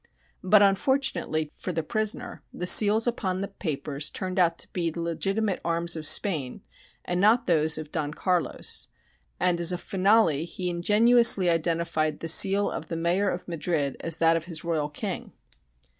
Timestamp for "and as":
9.39-9.71